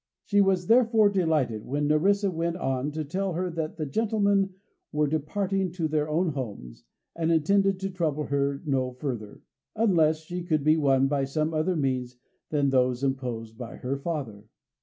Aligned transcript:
She 0.25 0.41
was 0.41 0.65
therefore 0.65 1.09
delighted 1.09 1.63
when 1.63 1.85
Nerissa 1.85 2.31
went 2.31 2.55
on 2.57 2.91
to 2.93 3.03
tell 3.05 3.33
her 3.33 3.51
that 3.51 3.77
the 3.77 3.85
gentlemen 3.85 4.55
were 4.91 5.05
departing 5.05 5.71
to 5.73 5.87
their 5.87 6.09
own 6.09 6.29
homes, 6.29 6.83
and 7.15 7.31
intended 7.31 7.79
to 7.81 7.91
trouble 7.91 8.23
her 8.23 8.63
no 8.65 8.93
further, 8.93 9.41
unless 9.75 10.21
she 10.21 10.43
could 10.43 10.63
be 10.63 10.75
won 10.75 11.07
by 11.07 11.25
some 11.25 11.53
other 11.53 11.75
means 11.75 12.17
than 12.49 12.71
those 12.71 13.03
imposed 13.03 13.59
by 13.59 13.75
her 13.75 13.95
father. 13.95 14.45